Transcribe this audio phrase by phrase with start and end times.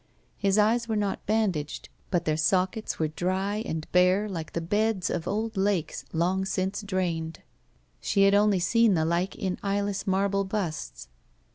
[0.39, 5.11] His eyes were not bandaged, but their sockets were dry and bare like the beds
[5.11, 7.41] of old lakes long since drained..
[7.99, 11.07] She had only seen the like in eyeless marble busts.